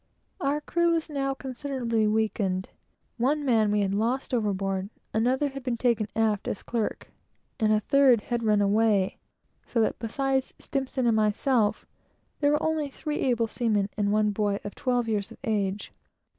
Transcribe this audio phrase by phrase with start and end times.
[0.39, 2.69] Our crew was now considerably weakened.
[3.17, 7.11] One man we had lost overboard; another had been taken aft as clerk;
[7.59, 9.19] and a third had run away;
[9.67, 11.85] so that, beside S and myself,
[12.39, 15.93] there were only three able seamen and one boy of twelve years of age.